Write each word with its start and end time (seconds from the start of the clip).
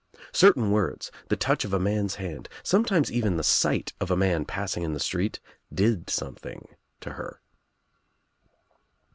Certain 0.31 0.71
words, 0.71 1.11
the 1.27 1.35
touch 1.35 1.63
of 1.63 1.73
a 1.73 1.79
man's 1.79 2.15
hand, 2.15 2.49
sometimes 2.63 3.11
even 3.11 3.37
the 3.37 3.43
sight 3.43 3.93
of 3.99 4.09
a 4.09 4.17
man 4.17 4.45
passing 4.45 4.81
in 4.81 4.93
the 4.95 4.99
street 4.99 5.39
did 5.71 6.09
something 6.09 6.67
to 7.01 7.11
her." 7.11 7.39